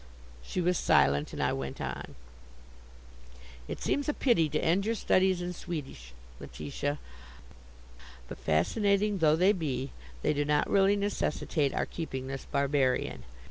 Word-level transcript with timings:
She 0.41 0.61
was 0.61 0.79
silent, 0.79 1.31
and 1.31 1.43
I 1.43 1.53
went 1.53 1.79
on: 1.79 2.15
"It 3.67 3.79
seems 3.79 4.09
a 4.09 4.15
pity 4.15 4.49
to 4.49 4.59
end 4.59 4.83
your 4.83 4.95
studies 4.95 5.43
in 5.43 5.53
Swedish, 5.53 6.13
Letitia, 6.39 6.97
but 8.27 8.39
fascinating 8.39 9.19
though 9.19 9.35
they 9.35 9.53
be, 9.53 9.91
they 10.23 10.33
do 10.33 10.43
not 10.43 10.67
really 10.67 10.95
necessitate 10.95 11.71
our 11.75 11.85
keeping 11.85 12.25
this 12.25 12.45
barbarian. 12.45 13.21